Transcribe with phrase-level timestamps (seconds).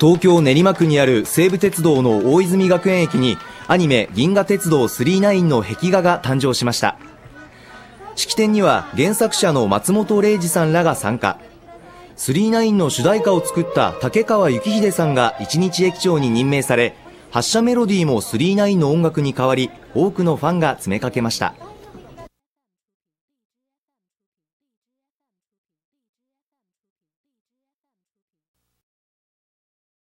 [0.00, 3.36] 東京練馬区にある西武鉄道の大泉学園駅に
[3.66, 6.96] アニメ「銀河鉄道999」の壁画が誕生しました。
[8.14, 11.38] 式典には原作者の松本零士さんらが参加。
[12.16, 16.96] 999の主題歌を作った竹川幸秀さんが一日駅長に任命され
[17.30, 21.54] 発車メロディーも999の音楽に変わり多くのファンが詰めかけました。